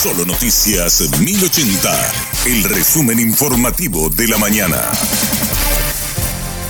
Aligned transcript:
Solo 0.00 0.24
Noticias 0.24 1.10
1080, 1.20 1.90
el 2.46 2.62
resumen 2.62 3.18
informativo 3.18 4.08
de 4.10 4.28
la 4.28 4.38
mañana. 4.38 4.76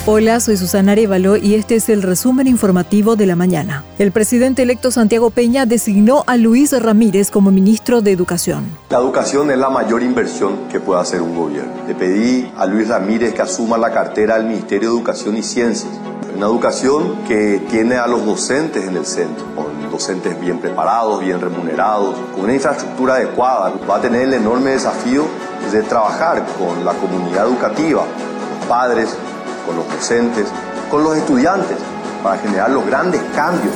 Hola, 0.07 0.41
soy 0.41 0.57
Susana 0.57 0.93
Arevalo 0.93 1.37
y 1.37 1.55
este 1.55 1.77
es 1.77 1.91
el 1.91 2.01
resumen 2.01 2.47
informativo 2.47 3.17
de 3.17 3.27
la 3.27 3.37
mañana. 3.37 3.85
El 3.99 4.13
presidente 4.13 4.63
electo 4.63 4.91
Santiago 4.91 5.29
Peña 5.29 5.67
designó 5.67 6.25
a 6.27 6.39
Luis 6.39 6.73
Ramírez 6.73 7.31
como 7.31 7.51
ministro 7.51 8.01
de 8.01 8.13
Educación. 8.13 8.65
La 8.89 8.97
educación 8.97 9.51
es 9.51 9.59
la 9.59 9.69
mayor 9.69 10.03
inversión 10.03 10.67
que 10.73 10.81
puede 10.81 11.03
hacer 11.03 11.21
un 11.21 11.37
gobierno. 11.37 11.71
Le 11.87 11.95
pedí 11.95 12.51
a 12.57 12.65
Luis 12.65 12.89
Ramírez 12.89 13.35
que 13.35 13.43
asuma 13.43 13.77
la 13.77 13.93
cartera 13.93 14.39
del 14.39 14.47
Ministerio 14.47 14.89
de 14.89 14.97
Educación 14.97 15.37
y 15.37 15.43
Ciencias. 15.43 15.93
Una 16.35 16.47
educación 16.47 17.27
que 17.29 17.61
tiene 17.69 17.97
a 17.97 18.07
los 18.07 18.25
docentes 18.25 18.87
en 18.87 18.97
el 18.97 19.05
centro, 19.05 19.45
docentes 19.99 20.41
bien 20.41 20.61
preparados, 20.61 21.21
bien 21.21 21.41
remunerados, 21.41 22.15
con 22.33 22.45
una 22.45 22.55
infraestructura 22.55 23.15
adecuada. 23.15 23.73
Va 23.91 23.97
a 23.97 24.01
tener 24.01 24.23
el 24.23 24.35
enorme 24.35 24.71
desafío 24.71 25.25
de 25.73 25.83
trabajar 25.83 26.47
con 26.57 26.85
la 26.85 26.93
comunidad 26.93 27.49
educativa, 27.49 28.05
los 28.05 28.69
padres, 28.69 29.17
con 29.67 29.75
los 29.75 29.89
docentes, 29.89 30.47
con 30.89 31.03
los 31.03 31.17
estudiantes, 31.17 31.77
para 32.23 32.39
generar 32.39 32.71
los 32.71 32.87
grandes 32.87 33.21
cambios. 33.35 33.75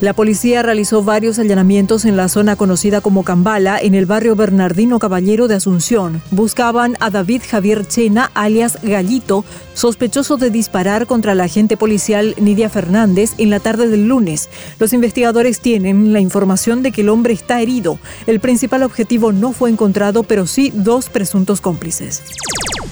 La 0.00 0.12
policía 0.12 0.62
realizó 0.62 1.02
varios 1.02 1.38
allanamientos 1.38 2.04
en 2.04 2.16
la 2.16 2.28
zona 2.28 2.56
conocida 2.56 3.00
como 3.00 3.22
Cambala, 3.22 3.78
en 3.78 3.94
el 3.94 4.06
barrio 4.06 4.36
Bernardino 4.36 4.98
Caballero 4.98 5.48
de 5.48 5.54
Asunción. 5.54 6.20
Buscaban 6.30 6.96
a 7.00 7.10
David 7.10 7.42
Javier 7.48 7.86
Chena, 7.86 8.30
alias 8.34 8.78
Gallito, 8.82 9.44
sospechoso 9.74 10.36
de 10.36 10.50
disparar 10.50 11.06
contra 11.06 11.34
la 11.34 11.44
agente 11.44 11.76
policial 11.76 12.34
Nidia 12.38 12.68
Fernández 12.68 13.32
en 13.38 13.50
la 13.50 13.60
tarde 13.60 13.88
del 13.88 14.08
lunes. 14.08 14.48
Los 14.78 14.92
investigadores 14.92 15.60
tienen 15.60 16.12
la 16.12 16.20
información 16.20 16.82
de 16.82 16.92
que 16.92 17.02
el 17.02 17.08
hombre 17.08 17.32
está 17.32 17.60
herido. 17.60 17.98
El 18.26 18.40
principal 18.40 18.82
objetivo 18.82 19.32
no 19.32 19.52
fue 19.52 19.70
encontrado, 19.70 20.22
pero 20.22 20.46
sí 20.46 20.72
dos 20.74 21.08
presuntos 21.08 21.60
cómplices. 21.60 22.22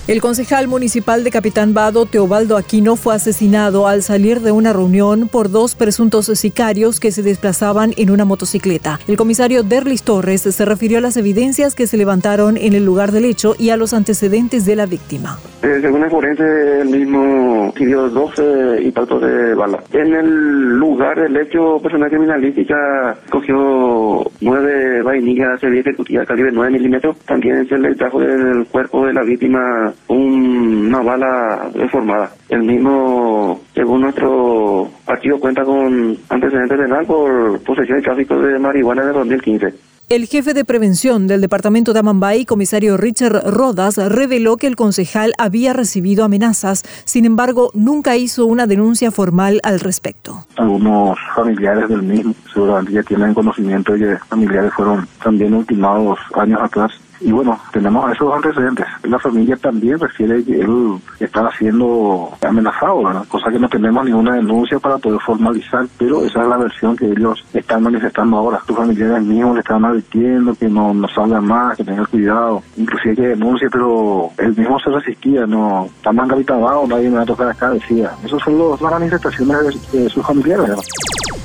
El 0.08 0.20
concejal 0.20 0.67
municipal 0.67 1.22
de 1.22 1.31
Capitán 1.31 1.75
Vado, 1.75 2.06
Teobaldo 2.06 2.56
Aquino, 2.56 2.97
fue 2.97 3.14
asesinado 3.14 3.86
al 3.86 4.03
salir 4.03 4.41
de 4.41 4.50
una 4.50 4.72
reunión 4.72 5.28
por 5.28 5.48
dos 5.48 5.77
presuntos 5.77 6.27
sicarios 6.27 6.98
que 6.98 7.12
se 7.12 7.22
desplazaban 7.22 7.92
en 7.97 8.11
una 8.11 8.25
motocicleta. 8.25 8.98
El 9.06 9.17
comisario 9.17 9.62
Derlis 9.62 10.03
Torres 10.03 10.42
se 10.42 10.64
refirió 10.64 10.98
a 10.98 11.03
las 11.03 11.17
evidencias 11.17 11.77
que 11.77 11.86
se 11.86 11.97
levantaron 11.97 12.56
en 12.56 12.73
el 12.73 12.84
lugar 12.84 13.12
del 13.12 13.27
hecho 13.27 13.55
y 13.56 13.70
a 13.70 13.77
los 13.77 13.95
antecedentes 13.95 14.67
de 14.67 14.75
la 14.75 14.86
víctima. 14.86 15.39
Eh, 15.62 15.78
según 15.80 16.03
el 16.03 16.11
forense, 16.11 16.80
el 16.80 16.89
mismo 16.89 17.73
dio 17.77 18.08
12 18.08 18.83
impactos 18.83 19.23
de 19.23 19.55
bala. 19.55 19.84
En 19.92 20.12
el 20.14 20.78
lugar 20.78 21.20
del 21.20 21.36
hecho, 21.36 21.78
personal 21.80 22.11
criminalística 22.11 23.17
cogió 23.30 24.25
nueve 24.41 25.03
vainillas 25.03 25.61
de 25.61 25.78
ejecutiva 25.78 26.27
calibre 26.27 26.50
9 26.53 26.73
milímetros. 26.73 27.17
También 27.20 27.69
se 27.69 27.78
le 27.78 27.95
trajo 27.95 28.19
del 28.19 28.67
cuerpo 28.67 29.06
de 29.06 29.12
la 29.12 29.23
víctima 29.23 29.91
una 30.08 31.02
bala 31.02 31.70
deformada. 31.74 32.32
El 32.48 32.62
mismo, 32.62 33.60
según 33.74 34.02
nuestro 34.02 34.88
partido, 35.04 35.38
cuenta 35.40 35.64
con 35.64 36.16
antecedentes 36.28 36.78
penal 36.78 37.06
por 37.06 37.60
posesión 37.62 37.98
de 37.98 38.04
tráfico 38.04 38.38
de 38.38 38.58
marihuana 38.58 39.04
de 39.04 39.12
2015. 39.12 39.74
El 40.08 40.26
jefe 40.26 40.52
de 40.52 40.66
prevención 40.66 41.26
del 41.26 41.40
departamento 41.40 41.94
de 41.94 42.00
Amambay, 42.00 42.44
comisario 42.44 42.98
Richard 42.98 43.50
Rodas, 43.50 43.96
reveló 43.96 44.58
que 44.58 44.66
el 44.66 44.76
concejal 44.76 45.32
había 45.38 45.72
recibido 45.72 46.22
amenazas, 46.22 46.82
sin 47.06 47.24
embargo, 47.24 47.70
nunca 47.72 48.14
hizo 48.16 48.44
una 48.44 48.66
denuncia 48.66 49.10
formal 49.10 49.58
al 49.62 49.80
respecto. 49.80 50.44
Algunos 50.56 51.18
familiares 51.34 51.88
del 51.88 52.02
mismo 52.02 52.34
seguramente 52.52 52.92
ya 52.92 53.02
tienen 53.04 53.32
conocimiento 53.32 53.96
y 53.96 54.00
que 54.00 54.18
familiares 54.28 54.74
fueron 54.74 55.08
también 55.24 55.54
ultimados 55.54 56.18
años 56.34 56.60
atrás 56.60 56.92
y 57.24 57.32
bueno, 57.32 57.58
tenemos 57.72 58.10
esos 58.12 58.34
antecedentes. 58.34 58.86
La 59.04 59.18
familia 59.18 59.56
también 59.56 59.98
refiere 59.98 60.42
que 60.44 60.60
él 60.60 60.98
estaba 61.20 61.50
siendo 61.56 62.30
amenazado, 62.40 63.05
¿verdad? 63.05 63.24
cosa 63.28 63.50
que 63.50 63.58
no 63.58 63.68
tenemos 63.68 64.05
ninguna 64.05 64.34
denuncia 64.34 64.78
para 64.78 64.98
poder 64.98 65.20
formalizar, 65.20 65.86
pero 65.98 66.24
esa 66.24 66.42
es 66.42 66.48
la 66.48 66.56
versión 66.56 66.96
que 66.96 67.06
ellos 67.06 67.44
están 67.52 67.82
manifestando 67.82 68.36
ahora. 68.36 68.61
Tus 68.66 68.77
familiares 68.77 69.22
mismos 69.22 69.55
le 69.55 69.61
estaban 69.61 69.84
advirtiendo 69.84 70.55
que 70.55 70.68
no, 70.68 70.92
no 70.92 71.08
salgan 71.08 71.46
más, 71.46 71.77
que 71.77 71.84
tengan 71.84 72.06
cuidado, 72.06 72.62
inclusive 72.77 73.14
que 73.14 73.28
denuncie, 73.28 73.68
pero 73.70 74.30
él 74.38 74.56
mismo 74.56 74.78
se 74.80 74.90
resistía, 74.90 75.46
no, 75.46 75.86
está 75.96 76.12
más 76.12 76.28
abajo, 76.48 76.86
nadie 76.88 77.11
me 77.11 77.16
va 77.16 77.22
a 77.22 77.27
tocar 77.27 77.48
acá, 77.48 77.70
decía. 77.70 78.11
Esas 78.24 78.42
son 78.42 78.58
las 78.58 78.80
manifestaciones 78.80 79.92
de, 79.92 80.08
sus 80.08 80.27
familiares. 80.27 80.68
¿verdad? 80.68 80.82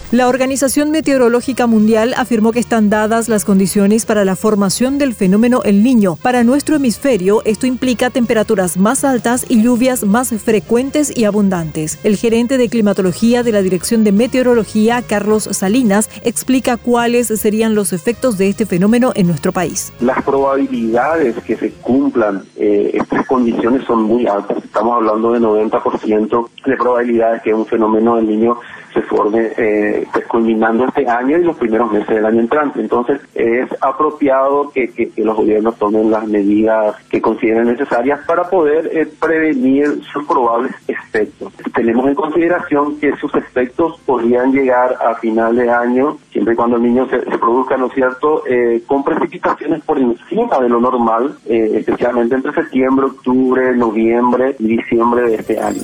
La 0.09 0.29
Organización 0.29 0.91
Meteorológica 0.91 1.67
Mundial 1.67 2.13
afirmó 2.15 2.53
que 2.53 2.61
están 2.61 2.89
dadas 2.89 3.27
las 3.27 3.43
condiciones 3.43 4.05
para 4.05 4.23
la 4.23 4.37
formación 4.37 4.97
del 4.97 5.13
fenómeno 5.13 5.63
El 5.65 5.83
Niño. 5.83 6.15
Para 6.15 6.45
nuestro 6.45 6.77
hemisferio, 6.77 7.41
esto 7.43 7.67
implica 7.67 8.09
temperaturas 8.09 8.77
más 8.77 9.03
altas 9.03 9.45
y 9.49 9.61
lluvias 9.61 10.05
más 10.05 10.29
frecuentes 10.41 11.11
y 11.13 11.25
abundantes. 11.25 11.99
El 12.05 12.15
gerente 12.15 12.57
de 12.57 12.69
climatología 12.69 13.43
de 13.43 13.51
la 13.51 13.61
Dirección 13.61 14.05
de 14.05 14.13
Meteorología, 14.13 15.01
Carlos 15.01 15.43
Salinas, 15.51 16.09
explica 16.23 16.77
cuáles 16.77 17.27
serían 17.27 17.75
los 17.75 17.91
efectos 17.91 18.37
de 18.37 18.47
este 18.47 18.65
fenómeno 18.65 19.11
en 19.13 19.27
nuestro 19.27 19.51
país. 19.51 19.91
Las 19.99 20.23
probabilidades 20.23 21.35
que 21.43 21.57
se 21.57 21.73
cumplan 21.73 22.45
eh, 22.55 22.91
estas 22.93 23.27
condiciones 23.27 23.83
son 23.83 24.03
muy 24.03 24.25
altas. 24.25 24.63
Estamos 24.63 24.95
hablando 24.95 25.33
de 25.33 25.41
90% 25.41 26.49
de 26.65 26.77
probabilidades 26.77 27.41
que 27.41 27.53
un 27.53 27.65
fenómeno 27.65 28.15
del 28.15 28.27
niño 28.27 28.57
se 28.93 29.01
forme 29.03 29.51
eh, 29.57 29.96
pues, 30.11 30.25
culminando 30.27 30.85
este 30.85 31.07
año 31.07 31.37
y 31.37 31.43
los 31.43 31.57
primeros 31.57 31.91
meses 31.91 32.07
del 32.07 32.25
año 32.25 32.41
entrante. 32.41 32.79
Entonces 32.79 33.21
es 33.33 33.69
apropiado 33.81 34.69
que, 34.71 34.89
que, 34.91 35.11
los 35.23 35.35
gobiernos 35.35 35.77
tomen 35.77 36.11
las 36.11 36.27
medidas 36.27 36.95
que 37.09 37.21
consideren 37.21 37.65
necesarias 37.65 38.19
para 38.25 38.49
poder 38.49 38.89
eh, 38.93 39.07
prevenir 39.19 40.01
sus 40.11 40.25
probables 40.25 40.71
efectos. 40.87 41.53
Tenemos 41.73 42.07
en 42.07 42.15
consideración 42.15 42.99
que 42.99 43.15
sus 43.17 43.33
efectos 43.35 43.99
podrían 44.05 44.51
llegar 44.51 44.95
a 45.01 45.15
final 45.15 45.55
de 45.55 45.69
año, 45.69 46.17
siempre 46.31 46.53
y 46.53 46.57
cuando 46.57 46.77
el 46.77 46.83
niño 46.83 47.07
se, 47.09 47.19
produzca, 47.37 47.77
¿no 47.77 47.87
es 47.87 47.93
cierto?, 47.93 48.43
eh, 48.47 48.83
con 48.85 49.03
precipitaciones 49.03 49.83
por 49.83 49.97
encima 49.99 50.59
de 50.59 50.69
lo 50.69 50.79
normal, 50.79 51.37
eh, 51.45 51.71
especialmente 51.75 52.35
entre 52.35 52.53
septiembre, 52.53 53.05
octubre, 53.05 53.75
noviembre 53.75 54.55
y 54.59 54.77
diciembre 54.77 55.23
de 55.23 55.35
este 55.35 55.59
año. 55.59 55.81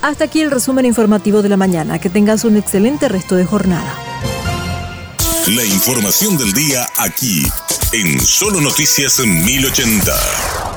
Hasta 0.00 0.24
aquí 0.24 0.40
el 0.40 0.50
resumen 0.50 0.84
informativo 0.84 1.42
de 1.42 1.48
la 1.48 1.56
mañana. 1.56 1.98
Que 1.98 2.10
tengas 2.10 2.44
un 2.44 2.56
excelente 2.56 3.08
resto 3.08 3.34
de 3.34 3.44
jornada. 3.44 3.94
La 5.48 5.64
información 5.64 6.36
del 6.36 6.52
día 6.52 6.86
aquí, 6.98 7.42
en 7.92 8.20
Solo 8.20 8.60
Noticias 8.60 9.18
1080. 9.18 10.67